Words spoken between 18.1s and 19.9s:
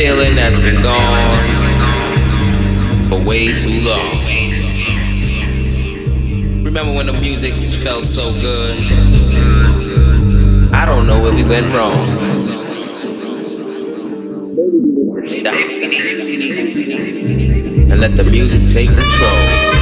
the music take control.